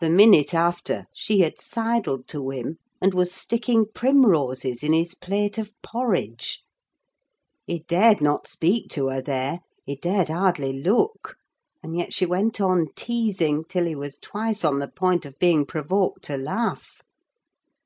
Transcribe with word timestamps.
The 0.00 0.08
minute 0.08 0.54
after, 0.54 1.04
she 1.14 1.40
had 1.40 1.60
sidled 1.60 2.26
to 2.28 2.48
him, 2.48 2.78
and 3.02 3.12
was 3.12 3.30
sticking 3.34 3.84
primroses 3.92 4.82
in 4.82 4.94
his 4.94 5.14
plate 5.14 5.58
of 5.58 5.72
porridge. 5.82 6.62
He 7.66 7.80
dared 7.80 8.22
not 8.22 8.46
speak 8.46 8.88
to 8.92 9.08
her 9.08 9.20
there: 9.20 9.60
he 9.84 9.96
dared 9.96 10.30
hardly 10.30 10.72
look; 10.72 11.36
and 11.82 11.94
yet 11.94 12.14
she 12.14 12.24
went 12.24 12.62
on 12.62 12.86
teasing, 12.96 13.64
till 13.68 13.84
he 13.84 13.94
was 13.94 14.16
twice 14.16 14.64
on 14.64 14.78
the 14.78 14.88
point 14.88 15.26
of 15.26 15.38
being 15.38 15.66
provoked 15.66 16.24
to 16.24 16.38
laugh. 16.38 17.02